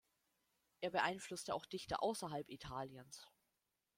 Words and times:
Er 0.79 0.89
beeinflusste 0.89 1.53
auch 1.53 1.67
Dichter 1.67 2.01
außerhalb 2.01 2.49
Italiens. 2.49 3.29